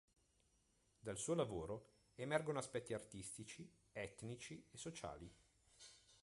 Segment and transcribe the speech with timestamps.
[0.99, 5.31] Dal suo lavoro emergono aspetti artistici, etnici e sociali.